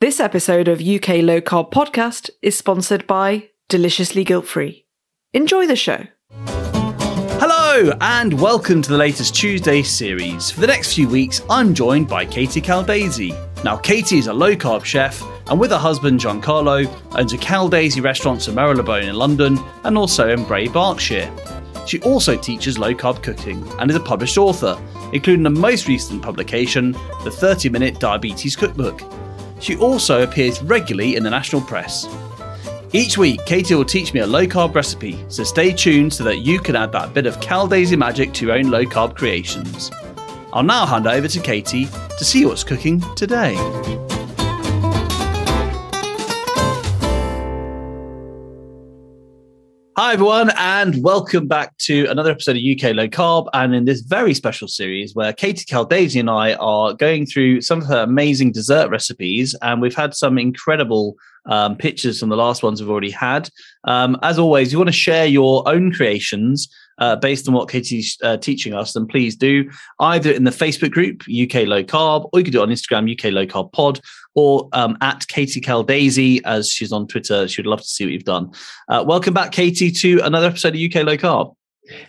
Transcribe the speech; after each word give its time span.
This 0.00 0.18
episode 0.18 0.66
of 0.66 0.80
UK 0.80 1.16
Low 1.20 1.42
Carb 1.42 1.70
Podcast 1.70 2.30
is 2.40 2.56
sponsored 2.56 3.06
by 3.06 3.50
Deliciously 3.68 4.24
Guilt 4.24 4.46
Free. 4.46 4.86
Enjoy 5.34 5.66
the 5.66 5.76
show. 5.76 6.06
Hello, 7.38 7.92
and 8.00 8.32
welcome 8.40 8.80
to 8.80 8.88
the 8.88 8.96
latest 8.96 9.34
Tuesday 9.34 9.82
series. 9.82 10.50
For 10.50 10.60
the 10.60 10.68
next 10.68 10.94
few 10.94 11.06
weeks, 11.06 11.42
I'm 11.50 11.74
joined 11.74 12.08
by 12.08 12.24
Katie 12.24 12.62
Caldesi. 12.62 13.36
Now, 13.62 13.76
Katie 13.76 14.16
is 14.16 14.28
a 14.28 14.32
low 14.32 14.56
carb 14.56 14.86
chef, 14.86 15.22
and 15.50 15.60
with 15.60 15.70
her 15.70 15.76
husband 15.76 16.18
Giancarlo, 16.18 16.90
owns 17.14 17.34
a 17.34 17.36
Caldesi 17.36 18.02
restaurant 18.02 18.48
in 18.48 18.54
Marylebone 18.54 19.02
in 19.02 19.16
London 19.16 19.58
and 19.84 19.98
also 19.98 20.30
in 20.30 20.44
Bray, 20.44 20.68
Berkshire. 20.68 21.30
She 21.86 22.00
also 22.00 22.38
teaches 22.38 22.78
low 22.78 22.94
carb 22.94 23.22
cooking 23.22 23.62
and 23.78 23.90
is 23.90 23.96
a 23.96 24.00
published 24.00 24.38
author, 24.38 24.80
including 25.12 25.42
the 25.42 25.50
most 25.50 25.88
recent 25.88 26.22
publication, 26.22 26.92
the 27.22 27.30
30 27.30 27.68
Minute 27.68 28.00
Diabetes 28.00 28.56
Cookbook. 28.56 29.02
She 29.60 29.76
also 29.76 30.22
appears 30.22 30.62
regularly 30.62 31.16
in 31.16 31.22
the 31.22 31.30
national 31.30 31.62
press. 31.62 32.06
Each 32.92 33.16
week, 33.16 33.44
Katie 33.46 33.74
will 33.74 33.84
teach 33.84 34.12
me 34.12 34.20
a 34.20 34.26
low 34.26 34.46
carb 34.46 34.74
recipe, 34.74 35.24
so 35.28 35.44
stay 35.44 35.72
tuned 35.72 36.12
so 36.12 36.24
that 36.24 36.38
you 36.38 36.58
can 36.58 36.74
add 36.74 36.90
that 36.92 37.14
bit 37.14 37.26
of 37.26 37.38
Caldesi 37.38 37.96
magic 37.96 38.32
to 38.34 38.46
your 38.46 38.56
own 38.56 38.70
low 38.70 38.84
carb 38.84 39.14
creations. 39.14 39.92
I'll 40.52 40.64
now 40.64 40.86
hand 40.86 41.06
over 41.06 41.28
to 41.28 41.40
Katie 41.40 41.86
to 42.18 42.24
see 42.24 42.44
what's 42.44 42.64
cooking 42.64 43.00
today. 43.14 43.54
Hi, 50.02 50.14
everyone, 50.14 50.50
and 50.56 51.02
welcome 51.04 51.46
back 51.46 51.76
to 51.80 52.06
another 52.06 52.30
episode 52.30 52.56
of 52.56 52.62
UK 52.62 52.96
Low 52.96 53.06
Carb. 53.06 53.48
And 53.52 53.74
in 53.74 53.84
this 53.84 54.00
very 54.00 54.32
special 54.32 54.66
series, 54.66 55.14
where 55.14 55.34
Katie 55.34 55.66
Caldesi 55.66 56.18
and 56.18 56.30
I 56.30 56.54
are 56.54 56.94
going 56.94 57.26
through 57.26 57.60
some 57.60 57.82
of 57.82 57.86
her 57.88 58.04
amazing 58.04 58.52
dessert 58.52 58.88
recipes, 58.88 59.54
and 59.60 59.82
we've 59.82 59.94
had 59.94 60.14
some 60.14 60.38
incredible 60.38 61.16
um, 61.46 61.76
pictures 61.76 62.20
from 62.20 62.28
the 62.28 62.36
last 62.36 62.62
ones 62.62 62.80
we've 62.80 62.90
already 62.90 63.10
had. 63.10 63.48
Um, 63.84 64.16
as 64.22 64.38
always, 64.38 64.72
you 64.72 64.78
want 64.78 64.88
to 64.88 64.92
share 64.92 65.26
your 65.26 65.68
own 65.68 65.92
creations 65.92 66.68
uh, 67.00 67.16
based 67.16 67.48
on 67.48 67.54
what 67.54 67.68
Katie's 67.68 68.16
uh, 68.22 68.36
teaching 68.36 68.74
us, 68.74 68.92
then 68.92 69.06
please 69.06 69.34
do 69.34 69.68
either 70.00 70.30
in 70.30 70.44
the 70.44 70.50
Facebook 70.50 70.90
group 70.90 71.22
UK 71.22 71.66
Low 71.66 71.82
Carb, 71.82 72.28
or 72.32 72.40
you 72.40 72.44
can 72.44 72.52
do 72.52 72.60
it 72.60 72.62
on 72.62 72.68
Instagram 72.68 73.10
UK 73.10 73.32
Low 73.32 73.46
Carb 73.46 73.72
Pod, 73.72 74.00
or 74.34 74.68
um, 74.72 74.96
at 75.00 75.26
Katie 75.28 75.60
Caldesi 75.60 76.40
as 76.44 76.68
she's 76.68 76.92
on 76.92 77.06
Twitter. 77.06 77.48
She 77.48 77.60
would 77.60 77.66
love 77.66 77.80
to 77.80 77.88
see 77.88 78.04
what 78.04 78.12
you've 78.12 78.24
done. 78.24 78.52
Uh, 78.88 79.02
welcome 79.06 79.34
back, 79.34 79.52
Katie, 79.52 79.90
to 79.90 80.20
another 80.20 80.46
episode 80.46 80.74
of 80.74 80.80
UK 80.80 81.06
Low 81.06 81.16
Carb. 81.16 81.54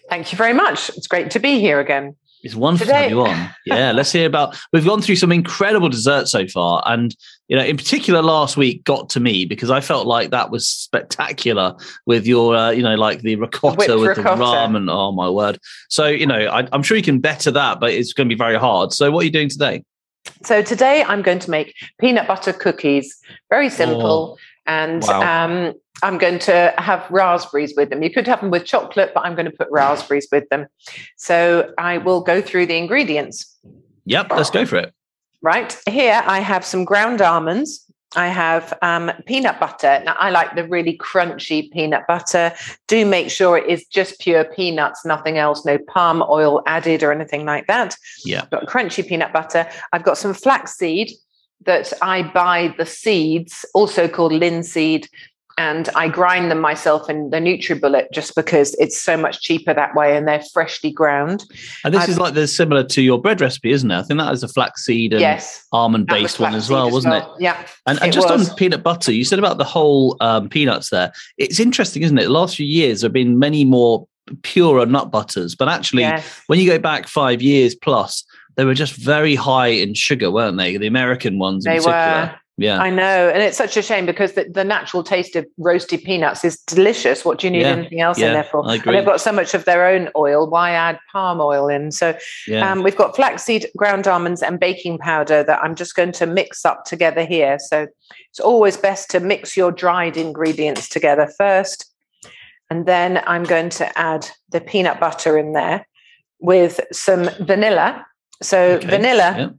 Thank 0.09 0.31
you 0.31 0.38
very 0.38 0.53
much. 0.53 0.89
It's 0.89 1.08
great 1.08 1.31
to 1.31 1.39
be 1.39 1.59
here 1.59 1.80
again. 1.80 2.16
It's 2.44 2.56
wonderful 2.56 2.88
Today. 2.88 2.97
to 2.97 3.02
have 3.03 3.11
you 3.11 3.22
on. 3.22 3.50
Yeah, 3.66 3.91
let's 3.91 4.11
hear 4.11 4.25
about. 4.25 4.58
We've 4.73 4.86
gone 4.86 5.02
through 5.02 5.17
some 5.17 5.31
incredible 5.31 5.89
desserts 5.89 6.31
so 6.31 6.47
far, 6.47 6.84
and 6.86 7.16
you 7.52 7.57
know, 7.57 7.66
in 7.66 7.75
particular, 7.75 8.21
last 8.21 8.55
week 8.55 8.85
got 8.85 9.09
to 9.09 9.19
me 9.19 9.44
because 9.44 9.69
I 9.69 9.81
felt 9.81 10.07
like 10.07 10.30
that 10.30 10.52
was 10.52 10.66
spectacular 10.66 11.75
with 12.05 12.25
your, 12.25 12.55
uh, 12.55 12.69
you 12.69 12.81
know, 12.81 12.95
like 12.95 13.23
the 13.23 13.35
ricotta 13.35 13.75
with 13.75 13.89
ricotta. 13.89 14.38
the 14.38 14.45
ramen. 14.45 14.89
Oh 14.89 15.11
my 15.11 15.30
word! 15.30 15.59
So 15.89 16.07
you 16.07 16.25
know, 16.25 16.47
I, 16.47 16.66
I'm 16.72 16.81
sure 16.81 16.95
you 16.95 17.03
can 17.03 17.19
better 17.19 17.52
that, 17.52 17.81
but 17.81 17.91
it's 17.91 18.13
going 18.13 18.29
to 18.29 18.33
be 18.33 18.38
very 18.38 18.57
hard. 18.57 18.94
So, 18.94 19.11
what 19.11 19.23
are 19.23 19.25
you 19.25 19.31
doing 19.31 19.49
today? 19.49 19.83
So 20.45 20.61
today 20.61 21.03
I'm 21.03 21.22
going 21.23 21.39
to 21.39 21.52
make 21.52 21.75
peanut 21.99 22.25
butter 22.25 22.53
cookies. 22.53 23.19
Very 23.49 23.69
simple. 23.69 24.38
Oh, 24.38 24.41
and 24.66 25.03
wow. 25.03 25.45
um, 25.45 25.73
I'm 26.03 26.17
going 26.17 26.39
to 26.39 26.73
have 26.77 27.05
raspberries 27.11 27.73
with 27.75 27.89
them. 27.89 28.02
You 28.02 28.11
could 28.11 28.27
have 28.27 28.39
them 28.39 28.49
with 28.49 28.63
chocolate, 28.63 29.11
but 29.13 29.25
I'm 29.25 29.35
going 29.35 29.52
to 29.52 29.52
put 29.52 29.67
raspberries 29.72 30.29
with 30.31 30.47
them. 30.47 30.67
So 31.17 31.73
I 31.77 31.97
will 31.97 32.22
go 32.22 32.41
through 32.41 32.67
the 32.67 32.77
ingredients. 32.77 33.57
Yep, 34.05 34.31
let's 34.31 34.49
go 34.49 34.66
for 34.66 34.77
it. 34.77 34.94
Right. 35.42 35.75
Here 35.89 36.22
I 36.25 36.39
have 36.39 36.64
some 36.64 36.86
ground 36.86 37.22
almonds. 37.22 37.86
I 38.16 38.28
have 38.28 38.78
um, 38.81 39.09
peanut 39.25 39.59
butter. 39.59 40.02
Now, 40.03 40.16
I 40.20 40.31
like 40.31 40.56
the 40.56 40.67
really 40.67 40.97
crunchy 40.97 41.72
peanut 41.72 42.06
butter. 42.08 42.53
Do 42.88 43.06
make 43.06 43.31
sure 43.31 43.58
it 43.58 43.69
is 43.69 43.86
just 43.86 44.19
pure 44.19 44.44
peanuts, 44.44 45.06
nothing 45.06 45.38
else, 45.38 45.66
no 45.66 45.78
palm 45.78 46.22
oil 46.29 46.62
added 46.66 47.03
or 47.03 47.13
anything 47.13 47.46
like 47.46 47.68
that. 47.68 47.96
Yeah. 48.25 48.46
Got 48.52 48.66
crunchy 48.66 49.07
peanut 49.07 49.31
butter. 49.31 49.66
I've 49.94 50.03
got 50.03 50.18
some 50.18 50.34
flaxseed 50.34 51.13
that 51.66 51.94
I 52.02 52.23
buy 52.23 52.73
the 52.78 52.85
seeds, 52.85 53.66
also 53.73 54.08
called 54.08 54.34
linseed, 54.34 55.08
and 55.57 55.89
I 55.95 56.07
grind 56.07 56.51
them 56.51 56.59
myself 56.59 57.09
in 57.09 57.29
the 57.29 57.38
NutriBullet 57.38 58.12
just 58.12 58.35
because 58.35 58.73
it's 58.75 59.00
so 59.00 59.17
much 59.17 59.41
cheaper 59.41 59.73
that 59.73 59.95
way 59.95 60.16
and 60.16 60.28
they're 60.28 60.44
freshly 60.53 60.91
ground. 60.91 61.45
And 61.84 61.94
this 61.94 62.03
I've, 62.03 62.09
is 62.09 62.19
like 62.19 62.34
the 62.34 62.47
similar 62.47 62.84
to 62.84 63.01
your 63.01 63.22
bread 63.22 63.41
recipe, 63.41 63.72
isn't 63.72 63.90
it? 63.90 63.97
I 63.97 64.03
think 64.03 64.19
that 64.19 64.34
is 64.34 64.44
a 64.44 64.47
flaxseed 64.47 65.13
and 65.13 65.22
yes, 65.22 65.67
almond 65.72 66.07
based 66.07 66.40
one 66.40 66.56
as 66.56 66.69
well, 66.69 66.90
wasn't 66.90 67.13
well. 67.13 67.35
it? 67.35 67.41
Yeah. 67.41 67.66
And, 67.85 68.01
and 68.01 68.13
just 68.13 68.29
was. 68.29 68.50
on 68.50 68.56
peanut 68.56 68.84
butter, 68.84 69.11
you 69.11 69.23
said 69.23 69.40
about 69.40 69.57
the 69.57 69.63
whole 69.63 70.17
um, 70.19 70.50
peanuts 70.50 70.90
there. 70.90 71.11
It's 71.38 71.59
interesting, 71.59 72.03
isn't 72.03 72.17
it? 72.17 72.23
The 72.23 72.29
last 72.29 72.56
few 72.56 72.66
years 72.66 73.01
there 73.01 73.07
have 73.07 73.13
been 73.13 73.40
many 73.40 73.66
more 73.66 74.07
purer 74.44 74.85
nut 74.85 75.11
butters, 75.11 75.56
but 75.56 75.67
actually, 75.67 76.03
yes. 76.03 76.44
when 76.47 76.59
you 76.59 76.69
go 76.69 76.79
back 76.79 77.07
five 77.07 77.41
years 77.41 77.75
plus, 77.75 78.23
they 78.56 78.66
were 78.66 78.73
just 78.73 78.94
very 78.94 79.35
high 79.35 79.67
in 79.67 79.94
sugar, 79.94 80.31
weren't 80.31 80.57
they? 80.57 80.78
The 80.78 80.88
American 80.88 81.40
ones 81.40 81.63
they 81.63 81.78
particular. 81.78 81.95
Were. 81.97 82.35
Yeah. 82.57 82.79
I 82.79 82.89
know. 82.89 83.29
And 83.29 83.41
it's 83.41 83.57
such 83.57 83.75
a 83.78 83.81
shame 83.81 84.06
because 84.06 84.34
the, 84.34 84.44
the 84.44 84.63
natural 84.63 85.03
taste 85.03 85.35
of 85.35 85.47
roasted 85.57 86.03
peanuts 86.03 86.45
is 86.45 86.59
delicious. 86.67 87.25
What 87.25 87.39
do 87.39 87.47
you 87.47 87.51
need 87.51 87.62
yeah. 87.62 87.69
anything 87.69 88.01
else 88.01 88.19
yeah, 88.19 88.28
in 88.28 88.34
there 88.34 88.44
for? 88.44 88.63
And 88.69 88.81
they've 88.84 89.06
got 89.06 89.22
so 89.22 89.31
much 89.31 89.53
of 89.53 89.66
their 89.66 89.88
own 89.88 90.09
oil. 90.16 90.50
Why 90.50 90.72
add 90.72 91.00
palm 91.11 91.41
oil 91.41 91.69
in? 91.69 91.91
So 91.91 92.16
yeah. 92.47 92.72
um, 92.72 92.84
we've 92.84 92.95
got 92.95 93.16
flaxseed, 93.16 93.67
ground 93.78 94.07
almonds, 94.07 94.44
and 94.44 94.59
baking 94.59 95.00
powder 95.00 95.44
that 95.44 95.63
I'm 95.63 95.75
just 95.75 95.95
going 95.95 96.11
to 96.13 96.28
mix 96.28 96.63
up 96.66 96.85
together 96.85 97.25
here. 97.25 97.57
So 97.57 97.88
it's 98.29 98.40
always 98.40 98.78
best 98.78 99.09
to 99.11 99.19
mix 99.19 99.57
your 99.57 99.72
dried 99.72 100.17
ingredients 100.17 100.88
together 100.88 101.31
first. 101.38 101.91
And 102.69 102.85
then 102.85 103.23
I'm 103.25 103.44
going 103.44 103.69
to 103.72 103.97
add 103.97 104.29
the 104.50 104.61
peanut 104.61 105.00
butter 105.00 105.38
in 105.38 105.53
there 105.53 105.88
with 106.40 106.79
some 106.91 107.29
vanilla. 107.40 108.06
So 108.41 108.73
okay. 108.73 108.88
vanilla 108.88 109.56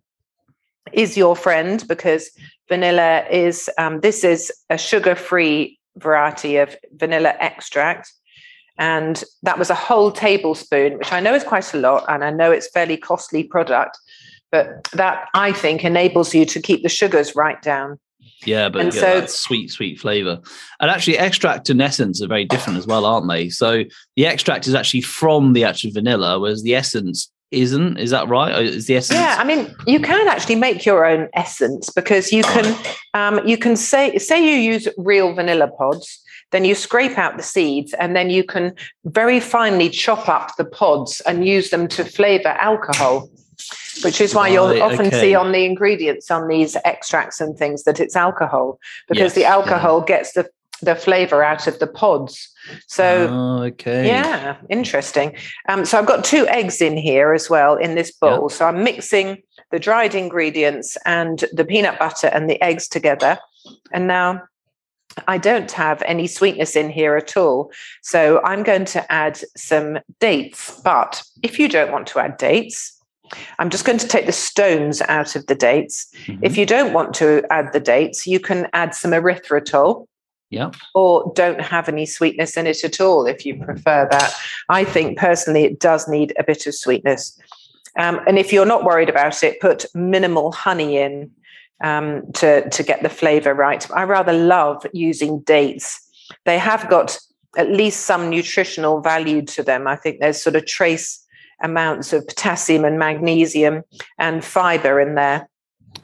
is 0.93 1.17
your 1.17 1.37
friend 1.37 1.85
because 1.89 2.31
vanilla 2.69 3.25
is 3.31 3.71
um, 3.79 4.01
this 4.01 4.25
is 4.25 4.53
a 4.71 4.79
sugar-free 4.79 5.79
variety 5.97 6.57
of 6.57 6.77
vanilla 6.95 7.35
extract 7.41 8.13
and 8.79 9.25
that 9.43 9.59
was 9.59 9.69
a 9.69 9.75
whole 9.75 10.11
tablespoon 10.11 10.97
which 10.97 11.13
i 11.13 11.21
know 11.21 11.35
is 11.35 11.45
quite 11.45 11.75
a 11.75 11.79
lot 11.79 12.05
and 12.09 12.25
i 12.25 12.31
know 12.31 12.51
it's 12.51 12.71
fairly 12.71 12.97
costly 12.97 13.45
product 13.45 13.99
but 14.51 14.89
that 14.93 15.29
i 15.35 15.53
think 15.53 15.85
enables 15.85 16.35
you 16.35 16.47
to 16.47 16.61
keep 16.61 16.83
the 16.83 16.89
sugars 16.89 17.37
right 17.37 17.61
down 17.61 17.99
yeah, 18.45 18.69
but 18.69 18.81
and 18.81 18.95
so, 18.95 19.25
sweet, 19.27 19.71
sweet 19.71 20.01
flavor. 20.01 20.41
And 20.81 20.91
actually, 20.91 21.19
extract 21.19 21.71
and 21.71 21.81
essence 21.81 22.23
are 22.23 22.29
very 22.29 22.45
different 22.45 22.79
as 22.79 22.87
well, 22.87 23.05
aren't 23.05 23.29
they? 23.29 23.49
So 23.49 23.85
the 24.17 24.27
extract 24.27 24.67
is 24.67 24.75
actually 24.75 25.03
from 25.03 25.53
the 25.53 25.65
actual 25.65 25.93
vanilla, 25.93 26.41
whereas 26.41 26.63
the 26.63 26.75
essence 26.75 27.31
isn't. 27.53 27.99
Is 27.99 28.11
that 28.11 28.29
right? 28.29 28.65
Is 28.65 28.87
the 28.87 28.97
essence? 28.97 29.19
Yeah, 29.19 29.37
I 29.39 29.45
mean, 29.45 29.75
you 29.87 30.01
can 30.01 30.27
actually 30.29 30.57
make 30.57 30.85
your 30.85 31.05
own 31.05 31.29
essence 31.35 31.91
because 31.91 32.33
you 32.33 32.43
can 32.43 32.77
um, 33.15 33.47
you 33.47 33.57
can 33.57 33.77
say 33.77 34.17
say 34.19 34.43
you 34.43 34.73
use 34.73 34.89
real 34.97 35.35
vanilla 35.35 35.69
pods, 35.69 36.23
then 36.51 36.65
you 36.65 36.75
scrape 36.75 37.19
out 37.19 37.37
the 37.37 37.43
seeds, 37.43 37.95
and 37.95 38.17
then 38.17 38.31
you 38.31 38.45
can 38.45 38.75
very 39.05 39.41
finely 39.41 39.91
chop 39.91 40.29
up 40.29 40.57
the 40.57 40.65
pods 40.65 41.21
and 41.23 41.47
use 41.47 41.71
them 41.71 41.89
to 41.89 42.05
flavor 42.05 42.49
alcohol. 42.49 43.29
Which 44.03 44.21
is 44.21 44.35
why 44.35 44.49
you'll 44.49 44.83
often 44.83 45.09
okay. 45.09 45.21
see 45.21 45.35
on 45.35 45.53
the 45.53 45.65
ingredients 45.65 46.31
on 46.31 46.49
these 46.49 46.77
extracts 46.85 47.41
and 47.41 47.57
things 47.57 47.85
that 47.85 48.01
it's 48.01 48.17
alcohol 48.17 48.81
because 49.07 49.21
yes, 49.21 49.35
the 49.35 49.45
alcohol 49.45 50.01
yeah. 50.01 50.17
gets 50.17 50.33
the 50.33 50.49
the 50.83 50.95
flavor 50.95 51.43
out 51.43 51.67
of 51.67 51.79
the 51.79 51.87
pods. 51.87 52.49
So, 52.87 53.29
oh, 53.31 53.63
okay, 53.65 54.07
yeah, 54.07 54.57
interesting. 54.69 55.37
Um, 55.69 55.85
so 55.85 55.99
I've 55.99 56.07
got 56.07 56.25
two 56.25 56.47
eggs 56.49 56.81
in 56.81 56.97
here 56.97 57.33
as 57.33 57.49
well 57.49 57.77
in 57.77 57.95
this 57.95 58.13
bowl. 58.13 58.49
So 58.49 58.67
I'm 58.67 58.85
mixing 58.85 59.43
the 59.71 59.79
dried 59.79 60.15
ingredients 60.15 60.99
and 61.07 61.45
the 61.53 61.65
peanut 61.65 61.99
butter 61.99 62.27
and 62.27 62.51
the 62.51 62.61
eggs 62.63 62.89
together, 62.89 63.39
and 63.93 64.07
now. 64.07 64.43
I 65.29 65.37
don't 65.37 65.71
have 65.73 66.01
any 66.07 66.27
sweetness 66.27 66.75
in 66.75 66.89
here 66.89 67.17
at 67.17 67.37
all. 67.37 67.71
So 68.01 68.41
I'm 68.45 68.63
going 68.63 68.87
to 68.87 69.13
add 69.13 69.39
some 69.59 69.99
dates. 70.21 70.81
But 70.83 71.23
if 71.43 71.59
you 71.59 71.69
don't 71.69 71.93
want 71.93 72.07
to 72.07 72.19
add 72.19 72.39
dates, 72.39 72.99
I'm 73.59 73.69
just 73.69 73.85
going 73.85 73.99
to 73.99 74.09
take 74.09 74.25
the 74.25 74.33
stones 74.33 75.03
out 75.03 75.37
of 75.37 75.47
the 75.49 75.55
dates. 75.55 76.07
Mm-hmm. 76.25 76.45
If 76.45 76.57
you 76.57 76.65
don't 76.65 76.95
want 76.95 77.13
to 77.17 77.43
add 77.51 77.75
the 77.75 77.81
dates, 77.81 78.27
you 78.27 78.41
can 78.41 78.69
add 78.73 78.95
some 78.95 79.11
erythritol. 79.11 80.07
Yeah. 80.53 80.71
Or 80.95 81.33
don't 81.35 81.63
have 81.63 81.89
any 81.89 82.05
sweetness 82.05 82.59
in 82.59 82.67
it 82.67 82.85
at 82.85 83.01
all 83.01 83.27
if 83.27 83.47
you 83.47 83.57
prefer 83.57 84.07
that. 84.11 84.35
I 84.69 84.85
think 84.85 85.19
personally 85.19 85.65
it 85.65 85.81
does 85.81 86.07
need 86.07 86.35
a 86.39 86.45
bit 86.45 86.67
of 86.67 86.75
sweetness. 86.75 87.41
Um, 87.99 88.21
and 88.27 88.39
if 88.39 88.53
you're 88.53 88.67
not 88.67 88.85
worried 88.85 89.09
about 89.09 89.43
it, 89.43 89.61
put 89.61 89.87
minimal 89.95 90.53
honey 90.53 90.99
in 90.99 91.31
um, 91.83 92.31
to, 92.35 92.69
to 92.69 92.83
get 92.83 93.03
the 93.03 93.09
flavor 93.09 93.55
right. 93.55 93.91
I 93.93 94.05
rather 94.05 94.35
love 94.35 94.87
using 94.93 95.41
dates. 95.41 95.99
They 96.45 96.59
have 96.59 96.89
got 96.91 97.19
at 97.57 97.71
least 97.71 98.01
some 98.01 98.29
nutritional 98.29 99.01
value 99.01 99.43
to 99.47 99.63
them. 99.63 99.87
I 99.87 99.97
think 99.97 100.21
there's 100.21 100.43
sort 100.43 100.57
of 100.57 100.67
trace 100.67 101.27
amounts 101.63 102.13
of 102.13 102.27
potassium 102.27 102.85
and 102.85 102.99
magnesium 102.99 103.85
and 104.19 104.45
fiber 104.45 105.01
in 105.01 105.15
there. 105.15 105.49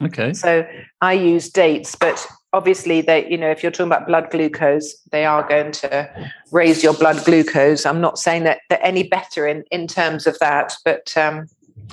Okay. 0.01 0.33
So 0.33 0.65
I 1.01 1.13
use 1.13 1.49
dates, 1.49 1.95
but 1.95 2.25
obviously 2.53 3.01
they, 3.01 3.29
you 3.29 3.37
know, 3.37 3.49
if 3.49 3.61
you're 3.61 3.71
talking 3.71 3.91
about 3.91 4.07
blood 4.07 4.29
glucose, 4.31 4.95
they 5.11 5.25
are 5.25 5.47
going 5.47 5.71
to 5.71 6.31
raise 6.51 6.83
your 6.83 6.93
blood 6.93 7.23
glucose. 7.25 7.85
I'm 7.85 8.01
not 8.01 8.17
saying 8.17 8.43
that 8.43 8.61
they're 8.69 8.83
any 8.83 9.03
better 9.03 9.47
in, 9.47 9.63
in 9.71 9.87
terms 9.87 10.25
of 10.27 10.37
that, 10.39 10.73
but 10.83 11.15
um, 11.17 11.47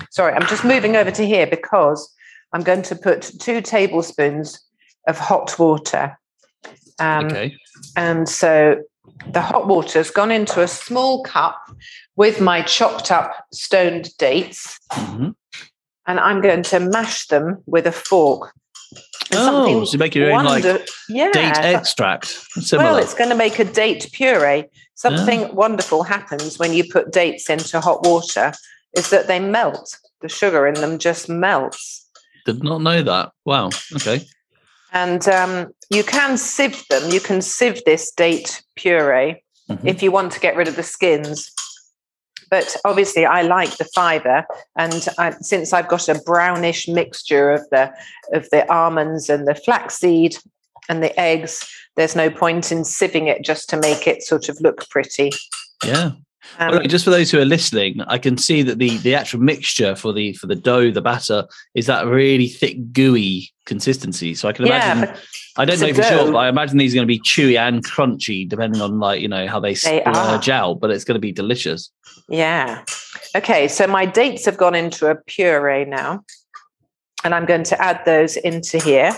sorry, 0.09 0.33
I'm 0.33 0.47
just 0.47 0.65
moving 0.65 0.95
over 0.95 1.11
to 1.11 1.25
here 1.25 1.47
because 1.47 2.13
I'm 2.53 2.63
going 2.63 2.81
to 2.83 2.95
put 2.95 3.31
two 3.39 3.61
tablespoons 3.61 4.59
of 5.07 5.17
hot 5.17 5.57
water. 5.59 6.17
Um, 6.99 7.25
okay. 7.27 7.55
And 7.95 8.27
so 8.27 8.81
the 9.31 9.41
hot 9.41 9.67
water 9.67 9.99
has 9.99 10.11
gone 10.11 10.31
into 10.31 10.61
a 10.61 10.67
small 10.67 11.23
cup 11.23 11.59
with 12.15 12.41
my 12.41 12.61
chopped 12.61 13.11
up 13.11 13.45
stoned 13.53 14.09
dates. 14.17 14.79
Mm-hmm. 14.91 15.29
And 16.07 16.19
I'm 16.19 16.41
going 16.41 16.63
to 16.63 16.79
mash 16.79 17.27
them 17.27 17.61
with 17.65 17.85
a 17.85 17.91
fork. 17.91 18.53
Oh, 19.33 19.83
so 19.85 19.97
make 19.97 20.15
your 20.15 20.31
own 20.31 20.45
like 20.45 20.63
yeah. 21.09 21.31
date 21.31 21.57
extract. 21.57 22.27
Similar. 22.27 22.91
Well, 22.91 22.97
it's 22.97 23.13
going 23.13 23.29
to 23.29 23.35
make 23.35 23.59
a 23.59 23.65
date 23.65 24.09
puree. 24.13 24.65
Something 24.95 25.41
yeah. 25.41 25.51
wonderful 25.51 26.03
happens 26.03 26.57
when 26.57 26.73
you 26.73 26.83
put 26.89 27.11
dates 27.11 27.49
into 27.49 27.79
hot 27.79 28.03
water 28.03 28.53
is 28.95 29.09
that 29.09 29.27
they 29.27 29.39
melt. 29.39 29.97
The 30.21 30.29
sugar 30.29 30.65
in 30.65 30.75
them 30.75 30.97
just 30.97 31.29
melts. 31.29 32.09
Did 32.45 32.63
not 32.63 32.81
know 32.81 33.03
that. 33.03 33.31
Wow. 33.45 33.69
Okay. 33.95 34.25
And 34.93 35.27
um, 35.27 35.67
you 35.89 36.03
can 36.03 36.37
sieve 36.37 36.87
them. 36.89 37.11
You 37.11 37.19
can 37.19 37.41
sieve 37.41 37.83
this 37.85 38.11
date 38.11 38.63
puree 38.75 39.43
mm-hmm. 39.69 39.87
if 39.87 40.01
you 40.01 40.11
want 40.11 40.31
to 40.31 40.39
get 40.39 40.55
rid 40.55 40.67
of 40.67 40.75
the 40.75 40.83
skins. 40.83 41.51
But 42.49 42.75
obviously, 42.85 43.25
I 43.25 43.41
like 43.41 43.77
the 43.77 43.89
fiber, 43.95 44.45
and 44.77 45.07
I, 45.17 45.31
since 45.41 45.73
I've 45.73 45.87
got 45.87 46.09
a 46.09 46.21
brownish 46.25 46.87
mixture 46.87 47.51
of 47.51 47.67
the 47.71 47.91
of 48.33 48.49
the 48.49 48.71
almonds 48.71 49.29
and 49.29 49.47
the 49.47 49.55
flaxseed 49.55 50.37
and 50.89 51.03
the 51.03 51.17
eggs, 51.19 51.69
there's 51.95 52.15
no 52.15 52.29
point 52.29 52.71
in 52.71 52.79
sieving 52.79 53.27
it 53.27 53.43
just 53.43 53.69
to 53.69 53.77
make 53.77 54.07
it 54.07 54.23
sort 54.23 54.49
of 54.49 54.59
look 54.61 54.89
pretty. 54.89 55.31
Yeah, 55.83 56.11
um, 56.59 56.87
just 56.87 57.05
for 57.05 57.11
those 57.11 57.29
who 57.29 57.39
are 57.39 57.45
listening, 57.45 58.01
I 58.07 58.17
can 58.17 58.37
see 58.37 58.63
that 58.63 58.79
the 58.79 58.97
the 58.97 59.15
actual 59.15 59.39
mixture 59.39 59.95
for 59.95 60.13
the 60.13 60.33
for 60.33 60.47
the 60.47 60.55
dough, 60.55 60.91
the 60.91 61.01
batter, 61.01 61.45
is 61.75 61.85
that 61.87 62.07
really 62.07 62.47
thick, 62.47 62.93
gooey 62.93 63.51
consistency. 63.65 64.33
So 64.35 64.47
I 64.47 64.53
can 64.53 64.65
imagine. 64.65 65.15
Yeah, 65.57 65.61
I 65.61 65.65
don't 65.65 65.79
know 65.79 65.93
for 65.93 66.03
sure, 66.03 66.31
but 66.31 66.37
I 66.37 66.49
imagine 66.49 66.77
these 66.77 66.93
are 66.93 66.97
going 66.97 67.07
to 67.07 67.13
be 67.13 67.19
chewy 67.19 67.57
and 67.57 67.83
crunchy, 67.85 68.47
depending 68.47 68.81
on 68.81 68.99
like 68.99 69.21
you 69.21 69.27
know 69.27 69.47
how 69.47 69.59
they, 69.59 69.73
they 69.73 70.01
splurge 70.01 70.49
out. 70.49 70.79
But 70.79 70.91
it's 70.91 71.03
going 71.03 71.15
to 71.15 71.19
be 71.19 71.31
delicious. 71.31 71.91
Yeah. 72.29 72.83
Okay, 73.35 73.67
so 73.67 73.87
my 73.87 74.05
dates 74.05 74.45
have 74.45 74.57
gone 74.57 74.75
into 74.75 75.09
a 75.09 75.15
puree 75.15 75.85
now, 75.85 76.23
and 77.23 77.33
I'm 77.33 77.45
going 77.45 77.63
to 77.63 77.81
add 77.81 78.01
those 78.05 78.37
into 78.37 78.79
here. 78.79 79.11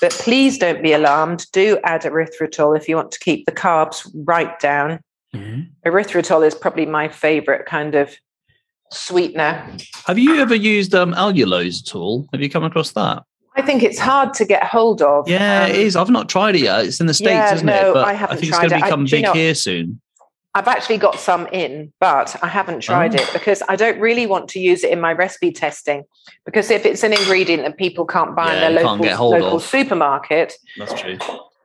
But 0.00 0.12
please 0.12 0.56
don't 0.58 0.82
be 0.82 0.92
alarmed. 0.92 1.46
Do 1.52 1.78
add 1.84 2.02
erythritol 2.02 2.76
if 2.76 2.88
you 2.88 2.96
want 2.96 3.12
to 3.12 3.18
keep 3.20 3.46
the 3.46 3.52
carbs 3.52 4.10
right 4.14 4.58
down. 4.58 5.00
Mm-hmm. 5.34 5.88
Erythritol 5.88 6.46
is 6.46 6.54
probably 6.54 6.86
my 6.86 7.08
favorite 7.08 7.66
kind 7.66 7.94
of 7.94 8.16
sweetener. 8.92 9.76
Have 10.06 10.18
you 10.18 10.40
ever 10.40 10.54
used 10.54 10.94
um, 10.94 11.12
allulose 11.14 11.86
at 11.86 11.94
all? 11.94 12.26
Have 12.32 12.40
you 12.40 12.50
come 12.50 12.64
across 12.64 12.92
that? 12.92 13.22
I 13.60 13.66
think 13.66 13.82
it's 13.82 13.98
hard 13.98 14.34
to 14.34 14.44
get 14.44 14.64
hold 14.64 15.02
of. 15.02 15.28
Yeah, 15.28 15.64
um, 15.64 15.70
it 15.70 15.76
is. 15.76 15.96
I've 15.96 16.10
not 16.10 16.28
tried 16.28 16.56
it 16.56 16.62
yet. 16.62 16.84
It's 16.86 17.00
in 17.00 17.06
the 17.06 17.14
States, 17.14 17.30
yeah, 17.30 17.54
isn't 17.54 17.66
no, 17.66 17.90
it? 17.90 17.94
But 17.94 18.04
I, 18.06 18.12
haven't 18.14 18.36
I 18.36 18.40
think 18.40 18.52
it's 18.52 18.58
going 18.58 18.70
to 18.70 18.76
become 18.76 19.02
I, 19.02 19.10
big 19.10 19.24
know, 19.24 19.32
here 19.32 19.54
soon. 19.54 20.00
I've 20.54 20.66
actually 20.66 20.98
got 20.98 21.20
some 21.20 21.46
in, 21.48 21.92
but 22.00 22.36
I 22.42 22.48
haven't 22.48 22.80
tried 22.80 23.14
oh. 23.14 23.22
it 23.22 23.30
because 23.32 23.62
I 23.68 23.76
don't 23.76 24.00
really 24.00 24.26
want 24.26 24.48
to 24.50 24.58
use 24.58 24.82
it 24.82 24.90
in 24.90 25.00
my 25.00 25.12
recipe 25.12 25.52
testing. 25.52 26.04
Because 26.44 26.70
if 26.70 26.84
it's 26.84 27.04
an 27.04 27.12
ingredient 27.12 27.62
that 27.64 27.76
people 27.76 28.04
can't 28.04 28.34
buy 28.34 28.54
yeah, 28.54 28.68
in 28.68 28.74
their 28.74 28.84
local, 28.84 29.30
local 29.30 29.56
of. 29.56 29.62
supermarket, 29.62 30.54
that's 30.76 31.00
true 31.00 31.18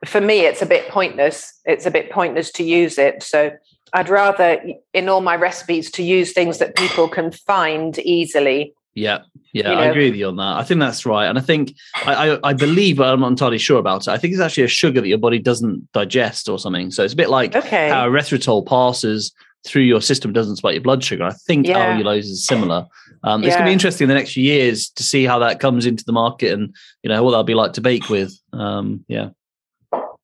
for 0.04 0.20
me, 0.20 0.40
it's 0.40 0.62
a 0.62 0.66
bit 0.66 0.88
pointless. 0.88 1.52
It's 1.64 1.86
a 1.86 1.90
bit 1.90 2.10
pointless 2.10 2.50
to 2.52 2.64
use 2.64 2.98
it. 2.98 3.22
So 3.22 3.52
I'd 3.92 4.08
rather, 4.08 4.60
in 4.92 5.08
all 5.08 5.20
my 5.20 5.36
recipes, 5.36 5.90
to 5.92 6.02
use 6.02 6.32
things 6.32 6.58
that 6.58 6.76
people 6.76 7.08
can 7.08 7.32
find 7.32 7.98
easily. 7.98 8.74
Yeah, 8.96 9.20
yeah, 9.52 9.68
you 9.68 9.74
know? 9.74 9.80
I 9.82 9.84
agree 9.86 10.10
with 10.10 10.18
you 10.18 10.26
on 10.26 10.36
that. 10.36 10.56
I 10.56 10.64
think 10.64 10.80
that's 10.80 11.04
right, 11.04 11.26
and 11.26 11.38
I 11.38 11.42
think 11.42 11.74
I, 12.06 12.30
I, 12.30 12.48
I 12.48 12.52
believe, 12.54 12.96
but 12.96 13.12
I'm 13.12 13.20
not 13.20 13.28
entirely 13.28 13.58
sure 13.58 13.78
about 13.78 14.08
it. 14.08 14.10
I 14.10 14.16
think 14.16 14.32
it's 14.32 14.40
actually 14.40 14.64
a 14.64 14.68
sugar 14.68 15.02
that 15.02 15.06
your 15.06 15.18
body 15.18 15.38
doesn't 15.38 15.92
digest 15.92 16.48
or 16.48 16.58
something. 16.58 16.90
So 16.90 17.04
it's 17.04 17.12
a 17.12 17.16
bit 17.16 17.28
like 17.28 17.54
okay. 17.54 17.90
how 17.90 18.08
erythritol 18.08 18.66
passes 18.66 19.32
through 19.66 19.82
your 19.82 20.00
system 20.00 20.32
doesn't 20.32 20.56
spike 20.56 20.74
your 20.74 20.82
blood 20.82 21.04
sugar. 21.04 21.24
I 21.24 21.32
think 21.46 21.66
yeah. 21.66 21.94
allulose 21.94 22.20
is 22.20 22.46
similar. 22.46 22.86
Um, 23.22 23.42
yeah. 23.42 23.48
It's 23.48 23.56
going 23.56 23.66
to 23.66 23.68
be 23.70 23.72
interesting 23.74 24.04
in 24.06 24.08
the 24.08 24.14
next 24.14 24.32
few 24.32 24.44
years 24.44 24.88
to 24.90 25.02
see 25.02 25.24
how 25.24 25.40
that 25.40 25.60
comes 25.60 25.84
into 25.84 26.04
the 26.04 26.12
market 26.12 26.52
and 26.52 26.74
you 27.02 27.10
know 27.10 27.22
what 27.22 27.32
that'll 27.32 27.44
be 27.44 27.54
like 27.54 27.74
to 27.74 27.80
bake 27.80 28.08
with. 28.08 28.32
Um, 28.52 29.04
yeah 29.08 29.30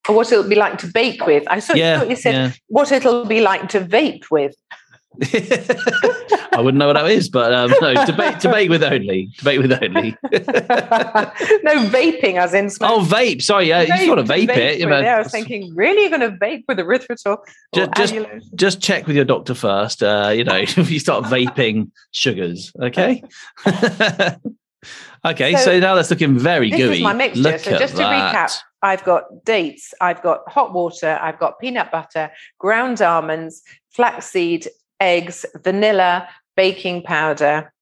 what 0.08 0.32
it'll 0.32 0.48
be 0.48 0.56
like 0.56 0.78
to 0.78 0.86
bake 0.88 1.26
with. 1.26 1.44
I 1.46 1.60
thought, 1.60 1.76
yeah, 1.76 2.00
thought 2.00 2.10
you 2.10 2.16
said 2.16 2.34
yeah. 2.34 2.52
what 2.68 2.90
it'll 2.90 3.24
be 3.24 3.40
like 3.40 3.68
to 3.70 3.80
vape 3.80 4.30
with. 4.30 4.54
I 5.22 6.60
wouldn't 6.60 6.78
know 6.78 6.86
what 6.86 6.94
that 6.94 7.10
is, 7.10 7.28
but 7.28 7.52
um, 7.52 7.72
no, 7.82 8.06
debate, 8.06 8.40
debate 8.40 8.70
with 8.70 8.82
only, 8.82 9.30
debate 9.36 9.60
with 9.60 9.72
only. 9.72 10.16
no 10.22 11.74
vaping, 11.88 12.36
as 12.36 12.54
in 12.54 12.70
smoke. 12.70 12.90
Oh, 12.90 13.00
vape. 13.00 13.42
Sorry, 13.42 13.68
yeah, 13.68 13.84
vape, 13.84 14.00
you 14.00 14.06
got 14.06 14.14
to 14.14 14.22
vape, 14.22 14.48
vape 14.48 14.56
it. 14.56 14.80
You 14.80 14.86
know. 14.86 15.00
Yeah, 15.00 15.16
I 15.16 15.18
was 15.18 15.30
thinking, 15.30 15.74
really, 15.74 16.02
you're 16.02 16.18
going 16.18 16.32
to 16.32 16.38
vape 16.38 16.64
with 16.66 16.78
erythritol? 16.78 17.38
Just, 17.74 17.92
just, 17.94 18.54
just, 18.54 18.80
check 18.80 19.06
with 19.06 19.14
your 19.16 19.26
doctor 19.26 19.54
first. 19.54 20.02
Uh, 20.02 20.32
you 20.34 20.44
know, 20.44 20.56
if 20.60 20.90
you 20.90 20.98
start 20.98 21.24
vaping 21.24 21.90
sugars, 22.12 22.72
okay. 22.80 23.22
okay, 25.26 25.52
so, 25.56 25.64
so, 25.64 25.78
now 25.78 25.94
that's 25.94 26.10
looking 26.10 26.38
very 26.38 26.70
this 26.70 26.80
gooey. 26.80 26.96
Is 26.96 27.02
my 27.02 27.12
mixture. 27.12 27.42
Look 27.42 27.60
so 27.60 27.78
just 27.78 27.92
to 27.92 27.98
that. 27.98 28.34
recap, 28.34 28.58
I've 28.82 29.04
got 29.04 29.44
dates, 29.44 29.92
I've 30.00 30.22
got 30.22 30.40
hot 30.48 30.72
water, 30.72 31.18
I've 31.20 31.38
got 31.38 31.60
peanut 31.60 31.90
butter, 31.92 32.30
ground 32.58 33.02
almonds, 33.02 33.62
flaxseed, 33.90 34.68
eggs, 35.02 35.44
vanilla, 35.62 36.28
baking 36.56 37.02
powder, 37.02 37.72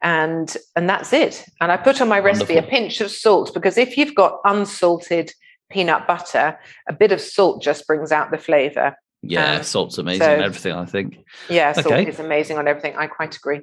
and 0.00 0.56
and 0.76 0.88
that's 0.88 1.12
it. 1.12 1.44
And 1.60 1.72
I 1.72 1.76
put 1.76 2.00
on 2.00 2.08
my 2.08 2.20
recipe 2.20 2.54
Wonderful. 2.54 2.76
a 2.76 2.80
pinch 2.80 3.00
of 3.00 3.10
salt 3.10 3.52
because 3.52 3.76
if 3.76 3.96
you've 3.96 4.14
got 4.14 4.40
unsalted 4.44 5.32
peanut 5.70 6.06
butter, 6.06 6.58
a 6.88 6.92
bit 6.92 7.12
of 7.12 7.20
salt 7.20 7.62
just 7.62 7.86
brings 7.86 8.12
out 8.12 8.30
the 8.30 8.38
flavor. 8.38 8.96
Yeah, 9.22 9.56
um, 9.56 9.62
salt's 9.62 9.98
amazing 9.98 10.22
so, 10.22 10.34
on 10.34 10.42
everything, 10.42 10.72
I 10.72 10.84
think. 10.84 11.24
Yeah, 11.48 11.72
salt 11.72 11.86
okay. 11.86 12.08
is 12.08 12.18
amazing 12.18 12.58
on 12.58 12.66
everything. 12.66 12.94
I 12.96 13.06
quite 13.06 13.36
agree. 13.36 13.60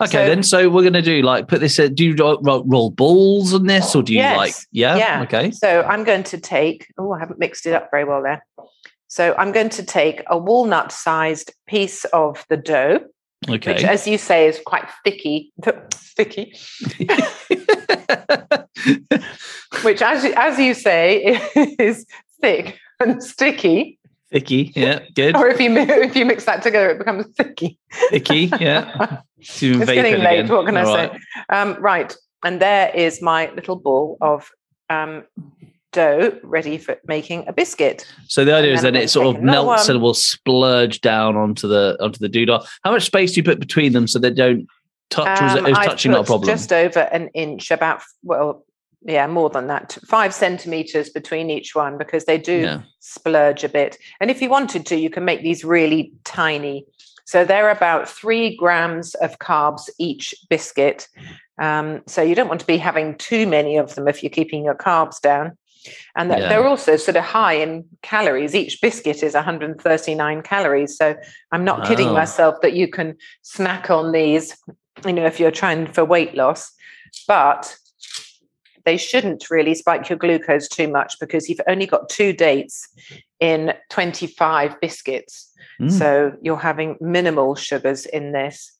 Okay, 0.00 0.12
so, 0.12 0.26
then. 0.26 0.42
So 0.44 0.70
we're 0.70 0.82
going 0.82 0.92
to 0.92 1.02
do 1.02 1.22
like 1.22 1.48
put 1.48 1.60
this. 1.60 1.78
Uh, 1.78 1.88
do 1.88 2.04
you 2.04 2.14
roll, 2.14 2.62
roll, 2.64 2.90
balls 2.90 3.52
on 3.52 3.66
this, 3.66 3.94
or 3.96 4.02
do 4.04 4.12
you 4.12 4.20
yes, 4.20 4.36
like? 4.36 4.54
Yeah. 4.70 4.96
Yeah. 4.96 5.22
Okay. 5.22 5.50
So 5.50 5.82
I'm 5.82 6.04
going 6.04 6.22
to 6.24 6.38
take. 6.38 6.86
Oh, 6.96 7.12
I 7.12 7.18
haven't 7.18 7.40
mixed 7.40 7.66
it 7.66 7.74
up 7.74 7.88
very 7.90 8.04
well 8.04 8.22
there. 8.22 8.44
So 9.08 9.34
I'm 9.38 9.52
going 9.52 9.70
to 9.70 9.82
take 9.82 10.22
a 10.26 10.36
walnut-sized 10.36 11.52
piece 11.66 12.04
of 12.06 12.44
the 12.50 12.58
dough, 12.58 13.00
okay. 13.48 13.72
which, 13.72 13.84
as 13.84 14.06
you 14.06 14.18
say, 14.18 14.46
is 14.46 14.60
quite 14.64 14.88
thicky. 15.02 15.52
Thicky. 16.18 16.52
which, 19.82 20.02
as 20.02 20.24
as 20.36 20.58
you 20.58 20.74
say, 20.74 21.40
is 21.78 22.06
thick 22.40 22.76
and 22.98 23.22
sticky. 23.22 24.00
Thicky, 24.32 24.72
yeah, 24.74 24.98
good. 25.14 25.36
or 25.36 25.48
if 25.48 25.60
you 25.60 25.74
if 25.76 26.16
you 26.16 26.26
mix 26.26 26.44
that 26.46 26.62
together, 26.62 26.90
it 26.90 26.98
becomes 26.98 27.26
thicky. 27.36 27.78
Thicky, 28.10 28.50
yeah. 28.58 29.20
it's 29.38 29.60
getting 29.60 30.20
late. 30.22 30.40
Again. 30.40 30.48
What 30.54 30.66
can 30.66 30.76
All 30.76 30.88
I 30.88 31.06
right. 31.06 31.12
say? 31.12 31.18
Um, 31.50 31.76
right, 31.80 32.14
and 32.42 32.60
there 32.60 32.90
is 32.94 33.22
my 33.22 33.50
little 33.52 33.76
ball 33.76 34.18
of 34.20 34.50
um, 34.90 35.22
dough 35.92 36.38
ready 36.42 36.78
for 36.78 36.96
making 37.06 37.44
a 37.46 37.52
biscuit. 37.52 38.06
So 38.26 38.44
the 38.44 38.54
idea 38.54 38.74
is 38.74 38.82
that 38.82 38.94
it 38.94 39.10
sort 39.10 39.34
of 39.34 39.42
melts 39.42 39.88
one. 39.88 39.96
and 39.96 40.02
will 40.02 40.14
splurge 40.14 41.00
down 41.00 41.36
onto 41.36 41.68
the 41.68 41.96
onto 42.00 42.18
the 42.18 42.28
doodle. 42.28 42.64
How 42.84 42.92
much 42.92 43.04
space 43.04 43.32
do 43.32 43.40
you 43.40 43.44
put 43.44 43.60
between 43.60 43.92
them 43.92 44.06
so 44.06 44.18
they 44.18 44.30
don't 44.30 44.66
touch? 45.10 45.40
Um, 45.40 45.66
is, 45.66 45.76
touching 45.78 46.12
not 46.12 46.22
a 46.22 46.24
problem? 46.24 46.48
Just 46.48 46.72
over 46.72 47.00
an 47.00 47.28
inch, 47.34 47.70
about 47.70 48.02
well, 48.22 48.64
yeah, 49.02 49.26
more 49.26 49.50
than 49.50 49.68
that, 49.68 49.96
five 50.06 50.34
centimeters 50.34 51.10
between 51.10 51.50
each 51.50 51.74
one 51.74 51.98
because 51.98 52.24
they 52.24 52.38
do 52.38 52.60
yeah. 52.60 52.82
splurge 53.00 53.64
a 53.64 53.68
bit. 53.68 53.96
And 54.20 54.30
if 54.30 54.42
you 54.42 54.50
wanted 54.50 54.86
to, 54.86 54.96
you 54.96 55.10
can 55.10 55.24
make 55.24 55.42
these 55.42 55.64
really 55.64 56.12
tiny. 56.24 56.84
So 57.24 57.44
they're 57.44 57.70
about 57.70 58.08
three 58.08 58.56
grams 58.56 59.14
of 59.16 59.38
carbs 59.38 59.88
each 59.98 60.34
biscuit. 60.48 61.08
Um, 61.60 62.02
so 62.06 62.22
you 62.22 62.34
don't 62.34 62.48
want 62.48 62.60
to 62.60 62.66
be 62.66 62.78
having 62.78 63.16
too 63.16 63.46
many 63.46 63.76
of 63.76 63.94
them 63.94 64.08
if 64.08 64.22
you're 64.22 64.30
keeping 64.30 64.64
your 64.64 64.74
carbs 64.74 65.20
down. 65.20 65.56
And 66.16 66.30
yeah. 66.30 66.48
they're 66.48 66.66
also 66.66 66.96
sort 66.96 67.16
of 67.16 67.24
high 67.24 67.54
in 67.54 67.84
calories. 68.02 68.54
Each 68.54 68.80
biscuit 68.80 69.22
is 69.22 69.34
139 69.34 70.42
calories. 70.42 70.96
So 70.96 71.16
I'm 71.52 71.64
not 71.64 71.80
wow. 71.80 71.84
kidding 71.86 72.12
myself 72.12 72.56
that 72.62 72.74
you 72.74 72.88
can 72.88 73.16
snack 73.42 73.90
on 73.90 74.12
these, 74.12 74.56
you 75.04 75.12
know, 75.12 75.26
if 75.26 75.38
you're 75.38 75.50
trying 75.50 75.86
for 75.86 76.04
weight 76.04 76.34
loss. 76.34 76.72
But 77.26 77.76
they 78.84 78.96
shouldn't 78.96 79.50
really 79.50 79.74
spike 79.74 80.08
your 80.08 80.18
glucose 80.18 80.66
too 80.66 80.88
much 80.88 81.20
because 81.20 81.48
you've 81.48 81.60
only 81.68 81.86
got 81.86 82.08
two 82.08 82.32
dates 82.32 82.88
in 83.38 83.74
25 83.90 84.80
biscuits. 84.80 85.52
Mm. 85.80 85.92
So 85.92 86.32
you're 86.42 86.56
having 86.56 86.96
minimal 87.00 87.54
sugars 87.54 88.06
in 88.06 88.32
this. 88.32 88.72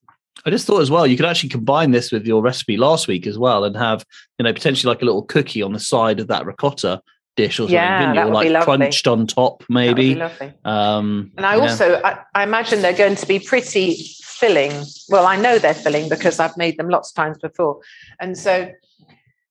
I 0.47 0.51
just 0.51 0.67
thought 0.67 0.81
as 0.81 0.91
well, 0.91 1.07
you 1.07 1.17
could 1.17 1.27
actually 1.27 1.49
combine 1.51 1.91
this 1.91 2.13
with 2.13 2.27
your 2.27 2.43
recipe 2.43 2.77
last 2.77 3.09
week 3.09 3.27
as 3.27 3.39
well 3.39 3.65
and 3.65 3.77
have, 3.77 4.05
you 4.39 4.45
know, 4.45 4.53
potentially 4.53 4.89
like 4.89 5.03
a 5.03 5.05
little 5.05 5.23
cookie 5.23 5.63
on 5.63 5.73
the 5.73 5.81
side 5.81 6.21
of 6.21 6.29
that 6.29 6.47
ricotta 6.47 7.01
dish 7.37 7.61
or 7.61 7.69
something, 7.69 7.75
yeah, 7.75 8.15
that 8.15 8.27
would 8.27 8.35
like 8.35 8.49
be 8.49 8.53
lovely. 8.53 8.65
crunched 8.65 9.07
on 9.07 9.27
top, 9.27 9.65
maybe. 9.69 10.21
Um, 10.65 11.31
and 11.37 11.47
I 11.47 11.57
yeah. 11.57 11.63
also, 11.63 12.01
I, 12.03 12.19
I 12.35 12.43
imagine 12.43 12.83
they're 12.83 12.93
going 12.93 13.15
to 13.17 13.27
be 13.27 13.39
pretty 13.39 13.97
filling. 14.23 14.73
Well, 15.09 15.27
I 15.27 15.37
know 15.37 15.59
they're 15.59 15.75
filling 15.75 16.09
because 16.09 16.41
I've 16.41 16.57
made 16.57 16.77
them 16.79 16.89
lots 16.89 17.11
of 17.11 17.15
times 17.17 17.39
before. 17.39 17.81
And 18.21 18.37
so, 18.37 18.73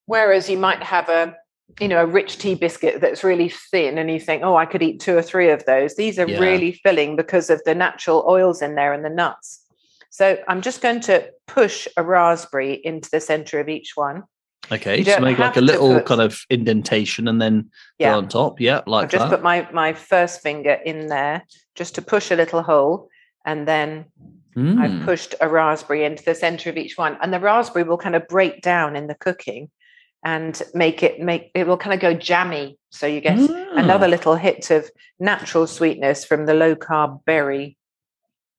whereas 0.06 0.50
you 0.50 0.58
might 0.58 0.84
have 0.84 1.08
a, 1.10 1.36
you 1.80 1.88
know, 1.88 2.02
a 2.02 2.06
rich 2.06 2.38
tea 2.38 2.56
biscuit 2.56 3.02
that's 3.02 3.24
really 3.24 3.50
thin 3.50 3.98
and 3.98 4.10
you 4.10 4.20
think, 4.20 4.44
oh, 4.44 4.56
I 4.56 4.66
could 4.66 4.82
eat 4.82 5.00
two 5.00 5.16
or 5.18 5.22
three 5.22 5.50
of 5.50 5.64
those. 5.66 5.96
These 5.96 6.20
are 6.20 6.28
Yeah. 6.28 6.40
really 6.40 6.74
filling 6.74 7.16
because 7.16 7.50
of 7.50 7.62
the 7.66 7.76
natural 7.76 8.26
oils 8.28 8.62
in 8.62 8.76
there 8.76 8.94
and 8.94 9.06
the 9.06 9.10
nuts. 9.10 9.62
So 10.18 10.36
I'm 10.48 10.64
just 10.64 10.82
going 10.82 11.02
to 11.02 11.30
push 11.46 11.88
a 11.96 12.02
raspberry 12.02 12.74
into 12.74 13.08
the 13.12 13.20
center 13.20 13.60
of 13.60 13.70
each 13.70 13.92
one. 13.96 14.24
Okay, 14.72 15.04
so 15.04 15.20
make 15.20 15.38
like 15.38 15.58
a 15.58 15.62
little 15.62 15.94
put- 15.94 16.06
kind 16.08 16.22
of 16.22 16.42
indentation 16.50 17.28
and 17.28 17.40
then 17.40 17.70
Yeah. 18.00 18.16
on 18.16 18.28
top. 18.28 18.60
Yeah, 18.60 18.82
like 18.88 19.04
I've 19.04 19.12
just 19.12 19.26
that. 19.26 19.30
put 19.30 19.44
my 19.44 19.70
my 19.72 19.94
first 19.94 20.42
finger 20.42 20.72
in 20.74 21.06
there 21.06 21.44
just 21.76 21.94
to 21.96 22.02
push 22.02 22.32
a 22.32 22.36
little 22.36 22.64
hole, 22.64 23.10
and 23.46 23.68
then 23.68 24.06
Mm. 24.56 24.80
I've 24.82 25.06
pushed 25.06 25.36
a 25.40 25.48
raspberry 25.48 26.04
into 26.04 26.24
the 26.24 26.34
center 26.34 26.72
of 26.72 26.78
each 26.78 26.98
one, 26.98 27.16
and 27.22 27.32
the 27.32 27.40
raspberry 27.40 27.84
will 27.84 28.00
kind 28.00 28.16
of 28.16 28.28
break 28.28 28.62
down 28.64 28.96
in 28.96 29.06
the 29.06 29.14
cooking 29.14 29.70
and 30.26 30.60
make 30.74 31.04
it 31.04 31.20
make 31.20 31.52
it 31.54 31.68
will 31.68 31.78
kind 31.78 31.94
of 31.94 32.00
go 32.00 32.16
jammy. 32.16 32.80
So 32.90 33.06
you 33.06 33.22
get 33.22 33.38
Ah, 33.38 33.68
another 33.84 34.08
little 34.08 34.36
hit 34.36 34.72
of 34.72 34.90
natural 35.20 35.68
sweetness 35.68 36.26
from 36.26 36.48
the 36.48 36.56
low 36.56 36.74
carb 36.76 37.24
berry. 37.26 37.78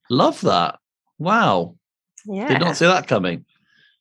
Love 0.09 0.39
that. 0.41 0.79
Wow. 1.19 1.75
Yeah, 2.25 2.47
Did 2.47 2.59
not 2.59 2.75
see 2.75 2.85
that 2.85 3.07
coming. 3.07 3.45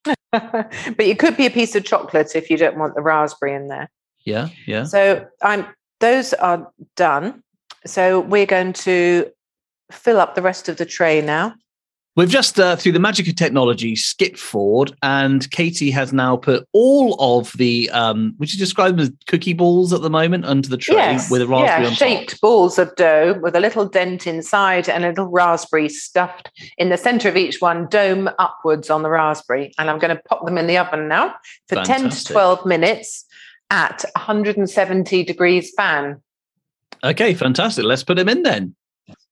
but 0.33 0.73
it 0.99 1.19
could 1.19 1.37
be 1.37 1.47
a 1.47 1.51
piece 1.51 1.75
of 1.75 1.85
chocolate 1.85 2.35
if 2.35 2.51
you 2.51 2.57
don't 2.57 2.79
want 2.79 2.95
the 2.95 3.03
raspberry 3.03 3.55
in 3.55 3.69
there. 3.69 3.91
Yeah, 4.25 4.49
yeah. 4.67 4.85
So 4.85 5.27
I'm 5.43 5.67
those 6.01 6.33
are 6.35 6.71
done. 6.97 7.43
So 7.87 8.21
we're 8.21 8.47
going 8.47 8.73
to 8.75 9.31
fill 9.91 10.21
up 10.21 10.35
the 10.35 10.43
rest 10.43 10.69
of 10.69 10.77
the 10.77 10.87
tray 10.87 11.21
now. 11.21 11.55
We've 12.17 12.29
just, 12.29 12.59
uh, 12.59 12.75
through 12.75 12.93
the 12.93 12.99
magic 12.99 13.29
of 13.29 13.37
technology, 13.37 13.95
skipped 13.95 14.41
forward, 14.41 14.93
and 15.03 15.49
Katie 15.53 15.93
has 15.93 16.13
now 16.13 16.37
put 16.37 16.67
all 16.73 17.15
of 17.21 17.53
the, 17.53 17.89
um, 17.91 18.35
would 18.39 18.53
you 18.53 18.59
describe 18.59 18.97
them 18.97 19.01
as 19.01 19.13
cookie 19.29 19.53
balls 19.53 19.93
at 19.93 20.01
the 20.01 20.11
moment, 20.11 20.45
under 20.45 20.69
the 20.69 20.77
tray 20.77 21.17
with 21.31 21.43
a 21.43 21.47
raspberry 21.47 21.83
yeah, 21.83 21.91
on 21.91 21.91
top? 21.91 21.99
shaped 21.99 22.41
balls 22.41 22.77
of 22.77 22.93
dough 22.97 23.39
with 23.41 23.55
a 23.55 23.61
little 23.61 23.85
dent 23.85 24.27
inside 24.27 24.89
and 24.89 25.05
a 25.05 25.11
little 25.11 25.27
raspberry 25.27 25.89
stuffed 25.89 26.51
in 26.77 26.89
the 26.89 26.97
center 26.97 27.29
of 27.29 27.37
each 27.37 27.61
one, 27.61 27.87
dome 27.87 28.29
upwards 28.41 28.91
on 28.91 29.05
the 29.05 29.11
raspberry. 29.11 29.73
And 29.79 29.89
I'm 29.89 30.01
going 30.01 30.17
to 30.17 30.23
pop 30.25 30.45
them 30.45 30.59
in 30.59 30.67
the 30.67 30.77
oven 30.77 31.07
now 31.07 31.37
for 31.69 31.85
10 31.85 32.11
to 32.11 32.25
12 32.25 32.67
minutes 32.67 33.27
at 33.71 34.05
170 34.17 35.23
degrees 35.23 35.73
fan. 35.77 36.21
Okay, 37.05 37.35
fantastic. 37.35 37.85
Let's 37.85 38.03
put 38.03 38.17
them 38.17 38.29
in 38.29 38.43
then. 38.43 38.75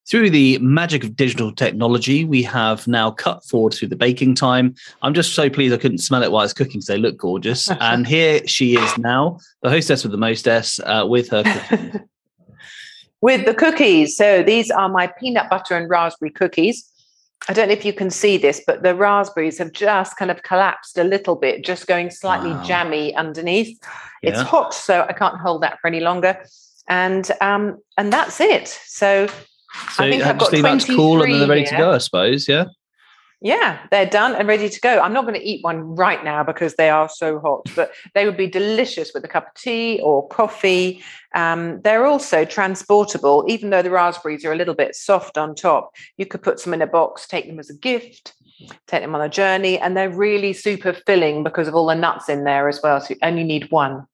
Through 0.08 0.30
the 0.30 0.58
magic 0.58 1.02
of 1.02 1.16
digital 1.16 1.50
technology, 1.50 2.24
we 2.24 2.42
have 2.44 2.86
now 2.86 3.10
cut 3.10 3.44
forward 3.44 3.74
through 3.74 3.88
the 3.88 3.96
baking 3.96 4.36
time. 4.36 4.76
I'm 5.02 5.14
just 5.14 5.34
so 5.34 5.50
pleased 5.50 5.74
I 5.74 5.78
couldn't 5.78 5.98
smell 5.98 6.22
it 6.22 6.30
while 6.30 6.44
it's 6.44 6.52
cooking, 6.52 6.80
so 6.80 6.92
they 6.92 6.98
look 6.98 7.16
gorgeous. 7.16 7.68
and 7.80 8.06
here 8.06 8.46
she 8.46 8.76
is 8.76 8.98
now, 8.98 9.40
the 9.62 9.70
hostess 9.70 10.04
with 10.04 10.12
the 10.12 10.18
mostess, 10.18 10.78
uh, 10.78 11.04
with 11.08 11.28
her 11.30 11.42
cookies. 11.42 12.00
with 13.20 13.46
the 13.46 13.54
cookies. 13.54 14.16
So 14.16 14.44
these 14.44 14.70
are 14.70 14.88
my 14.88 15.08
peanut 15.08 15.50
butter 15.50 15.76
and 15.76 15.90
raspberry 15.90 16.30
cookies. 16.30 16.88
I 17.48 17.52
don't 17.52 17.66
know 17.66 17.74
if 17.74 17.84
you 17.84 17.92
can 17.92 18.10
see 18.10 18.38
this, 18.38 18.62
but 18.64 18.84
the 18.84 18.94
raspberries 18.94 19.58
have 19.58 19.72
just 19.72 20.16
kind 20.16 20.30
of 20.30 20.42
collapsed 20.44 20.98
a 20.98 21.04
little 21.04 21.34
bit, 21.34 21.64
just 21.64 21.88
going 21.88 22.10
slightly 22.10 22.50
Wow. 22.50 22.62
jammy 22.62 23.14
underneath. 23.16 23.76
It's 24.22 24.40
hot, 24.40 24.72
so 24.72 25.04
I 25.08 25.12
can't 25.12 25.38
hold 25.40 25.62
that 25.62 25.78
for 25.80 25.88
any 25.88 26.00
longer. 26.00 26.44
And 26.88 27.30
um, 27.40 27.78
and 27.98 28.12
that's 28.12 28.40
it. 28.40 28.68
So 28.68 29.28
So 29.92 30.04
I 30.04 30.10
think 30.10 30.24
uh, 30.24 30.30
I've 30.30 30.38
got 30.38 30.52
leave 30.52 30.62
that 30.62 30.86
cool 30.86 31.22
and 31.22 31.32
then 31.32 31.40
they're 31.40 31.48
ready 31.48 31.64
to 31.64 31.70
23 31.70 31.78
go, 31.78 31.92
I 31.92 31.98
suppose. 31.98 32.48
Yeah. 32.48 32.64
yeah, 33.40 33.78
they're 33.90 34.06
done 34.06 34.34
and 34.34 34.48
ready 34.48 34.68
to 34.68 34.80
go. 34.80 34.98
I'm 35.00 35.12
not 35.12 35.22
going 35.22 35.34
to 35.34 35.46
eat 35.46 35.62
one 35.62 35.94
right 35.94 36.22
now 36.24 36.42
because 36.42 36.74
they 36.74 36.90
are 36.90 37.08
so 37.08 37.38
hot, 37.38 37.68
but 37.74 37.92
they 38.14 38.24
would 38.26 38.36
be 38.36 38.46
delicious 38.46 39.12
with 39.14 39.24
a 39.24 39.28
cup 39.28 39.48
of 39.48 39.54
tea 39.54 40.00
or 40.02 40.26
coffee. 40.28 41.02
Um, 41.34 41.80
they're 41.82 42.06
also 42.06 42.44
transportable, 42.44 43.44
even 43.48 43.70
though 43.70 43.82
the 43.82 43.90
raspberries 43.90 44.44
are 44.44 44.52
a 44.52 44.56
little 44.56 44.74
bit 44.74 44.94
soft 44.94 45.38
on 45.38 45.54
top. 45.54 45.92
You 46.16 46.26
could 46.26 46.42
put 46.42 46.60
some 46.60 46.74
in 46.74 46.82
a 46.82 46.86
box, 46.86 47.26
take 47.26 47.46
them 47.46 47.58
as 47.58 47.70
a 47.70 47.76
gift, 47.76 48.34
take 48.86 49.02
them 49.02 49.14
on 49.14 49.20
a 49.20 49.28
journey, 49.28 49.78
and 49.78 49.96
they're 49.96 50.10
really 50.10 50.52
super 50.52 50.92
filling 50.92 51.44
because 51.44 51.68
of 51.68 51.74
all 51.74 51.86
the 51.86 51.94
nuts 51.94 52.28
in 52.28 52.44
there 52.44 52.68
as 52.68 52.80
well. 52.82 53.00
So 53.00 53.10
you 53.10 53.16
only 53.22 53.44
need 53.44 53.70
one. 53.70 54.06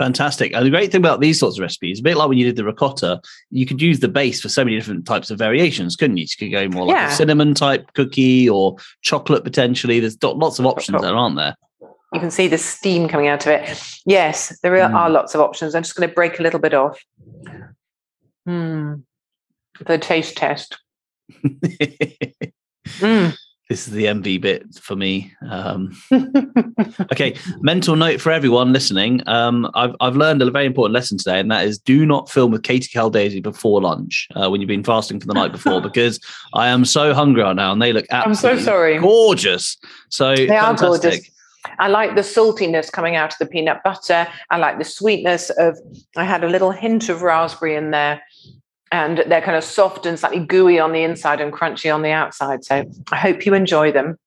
Fantastic. 0.00 0.54
And 0.54 0.64
the 0.64 0.70
great 0.70 0.90
thing 0.90 1.02
about 1.02 1.20
these 1.20 1.38
sorts 1.38 1.58
of 1.58 1.60
recipes, 1.62 2.00
a 2.00 2.02
bit 2.02 2.16
like 2.16 2.26
when 2.30 2.38
you 2.38 2.46
did 2.46 2.56
the 2.56 2.64
ricotta, 2.64 3.20
you 3.50 3.66
could 3.66 3.82
use 3.82 4.00
the 4.00 4.08
base 4.08 4.40
for 4.40 4.48
so 4.48 4.64
many 4.64 4.74
different 4.78 5.04
types 5.04 5.30
of 5.30 5.38
variations, 5.38 5.94
couldn't 5.94 6.16
you? 6.16 6.22
You 6.22 6.36
could 6.38 6.50
go 6.52 6.68
more 6.74 6.86
like 6.86 6.96
Yeah. 6.96 7.12
a 7.12 7.14
cinnamon 7.14 7.52
type 7.52 7.92
cookie 7.92 8.48
or 8.48 8.76
chocolate 9.02 9.44
potentially. 9.44 10.00
There's 10.00 10.16
lots 10.22 10.58
of 10.58 10.64
options 10.64 11.02
there, 11.02 11.14
aren't 11.14 11.36
there? 11.36 11.54
You 12.14 12.18
can 12.18 12.30
see 12.30 12.48
the 12.48 12.56
steam 12.56 13.08
coming 13.08 13.28
out 13.28 13.46
of 13.46 13.52
it. 13.52 13.78
Yes, 14.06 14.58
there 14.62 14.74
are, 14.82 14.88
Mm. 14.90 14.94
are 14.94 15.10
lots 15.10 15.34
of 15.34 15.42
options. 15.42 15.74
I'm 15.74 15.82
just 15.82 15.94
going 15.94 16.08
to 16.08 16.14
break 16.14 16.40
a 16.40 16.42
little 16.42 16.60
bit 16.60 16.72
off. 16.72 16.98
Hmm. 18.46 18.94
The 19.84 19.98
taste 19.98 20.36
test. 20.38 20.78
Mm. 22.98 23.36
This 23.70 23.86
is 23.86 23.94
the 23.94 24.06
MV 24.06 24.40
bit 24.40 24.74
for 24.74 24.96
me. 24.96 25.32
Um, 25.48 25.96
okay, 27.12 27.36
mental 27.60 27.94
note 27.94 28.20
for 28.20 28.32
everyone 28.32 28.72
listening. 28.72 29.22
Um, 29.28 29.70
I've, 29.74 29.94
I've 30.00 30.16
learned 30.16 30.42
a 30.42 30.50
very 30.50 30.66
important 30.66 30.92
lesson 30.92 31.16
today, 31.16 31.38
and 31.38 31.48
that 31.52 31.64
is 31.64 31.78
do 31.78 32.04
not 32.04 32.28
film 32.28 32.50
with 32.50 32.64
Katie 32.64 32.88
Caldesi 32.92 33.40
before 33.40 33.80
lunch 33.80 34.26
uh, 34.34 34.50
when 34.50 34.60
you've 34.60 34.66
been 34.66 34.82
fasting 34.82 35.20
for 35.20 35.28
the 35.28 35.34
night 35.34 35.52
before, 35.52 35.80
because 35.88 36.18
I 36.52 36.66
am 36.66 36.84
so 36.84 37.14
hungry 37.14 37.44
right 37.44 37.54
now 37.54 37.70
and 37.70 37.80
they 37.80 37.92
look 37.92 38.06
I'm 38.10 38.34
so 38.34 38.58
sorry. 38.58 38.98
gorgeous. 38.98 39.78
So 40.08 40.34
They 40.34 40.48
are 40.48 40.74
gorgeous. 40.74 41.30
I 41.78 41.88
like 41.88 42.16
the 42.16 42.22
saltiness 42.22 42.90
coming 42.90 43.14
out 43.14 43.32
of 43.32 43.38
the 43.38 43.46
peanut 43.46 43.84
butter. 43.84 44.26
I 44.50 44.56
like 44.56 44.78
the 44.78 44.84
sweetness 44.84 45.50
of, 45.50 45.78
I 46.16 46.24
had 46.24 46.42
a 46.42 46.48
little 46.48 46.72
hint 46.72 47.08
of 47.08 47.22
raspberry 47.22 47.76
in 47.76 47.92
there. 47.92 48.20
And 48.92 49.22
they're 49.26 49.40
kind 49.40 49.56
of 49.56 49.62
soft 49.62 50.04
and 50.04 50.18
slightly 50.18 50.40
gooey 50.40 50.80
on 50.80 50.92
the 50.92 51.02
inside 51.02 51.40
and 51.40 51.52
crunchy 51.52 51.94
on 51.94 52.02
the 52.02 52.10
outside. 52.10 52.64
So 52.64 52.84
I 53.12 53.16
hope 53.16 53.46
you 53.46 53.54
enjoy 53.54 53.92
them. 53.92 54.18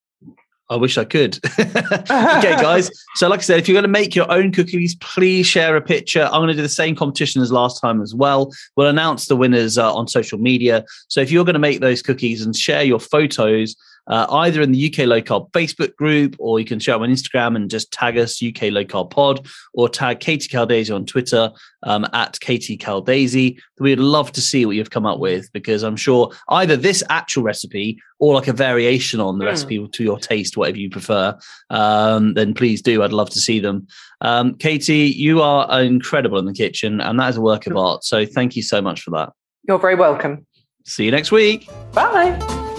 I 0.69 0.77
wish 0.77 0.97
I 0.97 1.03
could. 1.03 1.37
okay, 1.59 2.55
guys. 2.55 2.89
So, 3.15 3.27
like 3.27 3.39
I 3.39 3.43
said, 3.43 3.59
if 3.59 3.67
you're 3.67 3.75
going 3.75 3.83
to 3.83 3.89
make 3.89 4.15
your 4.15 4.31
own 4.31 4.51
cookies, 4.51 4.95
please 4.95 5.45
share 5.45 5.75
a 5.75 5.81
picture. 5.81 6.23
I'm 6.23 6.39
going 6.39 6.47
to 6.47 6.55
do 6.55 6.61
the 6.61 6.69
same 6.69 6.95
competition 6.95 7.41
as 7.41 7.51
last 7.51 7.81
time 7.81 8.01
as 8.01 8.15
well. 8.15 8.51
We'll 8.75 8.87
announce 8.87 9.27
the 9.27 9.35
winners 9.35 9.77
uh, 9.77 9.93
on 9.93 10.07
social 10.07 10.39
media. 10.39 10.85
So, 11.09 11.21
if 11.21 11.31
you're 11.31 11.45
going 11.45 11.53
to 11.53 11.59
make 11.59 11.81
those 11.81 12.01
cookies 12.01 12.43
and 12.43 12.55
share 12.55 12.83
your 12.83 12.99
photos, 12.99 13.75
uh, 14.07 14.25
either 14.29 14.61
in 14.61 14.71
the 14.71 14.87
UK 14.91 15.05
Low 15.07 15.21
Carb 15.21 15.51
Facebook 15.51 15.95
group, 15.95 16.35
or 16.39 16.59
you 16.59 16.65
can 16.65 16.79
share 16.79 16.95
them 16.95 17.03
on 17.03 17.09
Instagram 17.09 17.55
and 17.55 17.69
just 17.69 17.91
tag 17.91 18.17
us 18.17 18.41
UK 18.43 18.63
Low 18.63 18.83
Carb 18.83 19.11
Pod, 19.11 19.47
or 19.73 19.87
tag 19.89 20.19
Katie 20.19 20.49
Caldesi 20.49 20.93
on 20.93 21.05
Twitter 21.05 21.51
um, 21.83 22.05
at 22.13 22.39
Katie 22.39 22.77
Caldesi. 22.77 23.57
We'd 23.79 23.99
love 23.99 24.31
to 24.33 24.41
see 24.41 24.65
what 24.65 24.75
you've 24.75 24.89
come 24.89 25.05
up 25.05 25.19
with 25.19 25.51
because 25.53 25.83
I'm 25.83 25.95
sure 25.95 26.31
either 26.49 26.75
this 26.75 27.03
actual 27.09 27.43
recipe 27.43 27.99
or 28.19 28.33
like 28.35 28.47
a 28.47 28.53
variation 28.53 29.19
on 29.19 29.37
the 29.37 29.45
Mm. 29.45 29.49
recipe 29.49 29.87
to 29.87 30.03
your 30.03 30.19
taste, 30.19 30.55
whatever 30.57 30.77
you 30.77 30.89
prefer, 30.89 31.37
um, 31.69 32.33
then 32.33 32.53
please 32.53 32.81
do. 32.81 33.03
I'd 33.03 33.11
love 33.11 33.29
to 33.31 33.39
see 33.39 33.59
them. 33.59 33.87
Um, 34.21 34.55
Katie, 34.55 35.07
you 35.15 35.41
are 35.41 35.81
incredible 35.81 36.37
in 36.39 36.45
the 36.45 36.53
kitchen, 36.53 37.01
and 37.01 37.19
that 37.19 37.29
is 37.31 37.37
a 37.37 37.41
work 37.41 37.67
of 37.67 37.75
art. 37.75 38.03
So 38.03 38.25
thank 38.25 38.55
you 38.55 38.61
so 38.63 38.81
much 38.81 39.01
for 39.01 39.11
that. 39.11 39.31
You're 39.67 39.79
very 39.79 39.95
welcome. 39.95 40.45
See 40.85 41.05
you 41.05 41.11
next 41.11 41.31
week. 41.31 41.69
Bye. 41.93 42.72